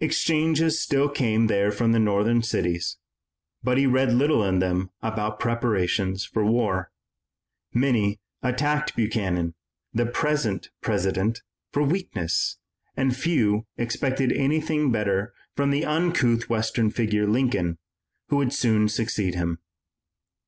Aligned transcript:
Exchanges 0.00 0.82
still 0.82 1.08
came 1.08 1.46
there 1.46 1.70
from 1.70 1.92
the 1.92 2.00
northern 2.00 2.42
cities, 2.42 2.96
but 3.62 3.78
he 3.78 3.86
read 3.86 4.12
little 4.12 4.42
in 4.44 4.58
them 4.58 4.90
about 5.02 5.38
preparations 5.38 6.24
for 6.24 6.44
war. 6.44 6.90
Many 7.72 8.18
attacked 8.42 8.96
Buchanan, 8.96 9.54
the 9.94 10.04
present 10.04 10.70
President, 10.80 11.42
for 11.72 11.84
weakness, 11.84 12.58
and 12.96 13.16
few 13.16 13.68
expected 13.76 14.32
anything 14.32 14.90
better 14.90 15.32
from 15.54 15.70
the 15.70 15.84
uncouth 15.84 16.48
western 16.50 16.90
figure, 16.90 17.28
Lincoln, 17.28 17.78
who 18.30 18.38
would 18.38 18.52
soon 18.52 18.88
succeed 18.88 19.36
him. 19.36 19.60